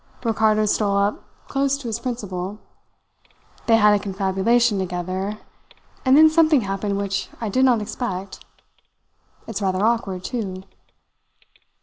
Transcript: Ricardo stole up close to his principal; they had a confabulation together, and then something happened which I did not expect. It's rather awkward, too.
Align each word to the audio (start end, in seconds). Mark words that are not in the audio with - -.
Ricardo 0.23 0.65
stole 0.65 0.97
up 0.97 1.23
close 1.47 1.77
to 1.77 1.85
his 1.85 1.99
principal; 1.99 2.57
they 3.67 3.75
had 3.75 3.93
a 3.93 3.99
confabulation 4.01 4.79
together, 4.79 5.37
and 6.03 6.17
then 6.17 6.27
something 6.27 6.61
happened 6.61 6.97
which 6.97 7.29
I 7.39 7.49
did 7.49 7.65
not 7.65 7.83
expect. 7.83 8.43
It's 9.45 9.61
rather 9.61 9.85
awkward, 9.85 10.23
too. 10.23 10.63